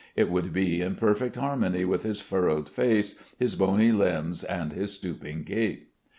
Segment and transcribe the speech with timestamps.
[0.15, 4.93] It would be in perfect harmony with his furrowed face, his bony limbs, and his
[4.93, 5.89] stooping gait.